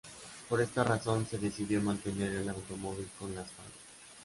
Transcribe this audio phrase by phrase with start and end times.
[0.49, 3.83] Por esta razón se decidió mantener el automóvil con las fallas.